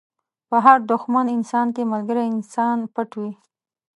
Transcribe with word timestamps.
په 0.49 0.57
هر 0.65 0.79
دښمن 0.91 1.25
انسان 1.37 1.67
کې 1.75 1.89
ملګری 1.93 2.23
انسان 2.35 2.77
پټ 2.93 3.09
وي. 3.19 3.33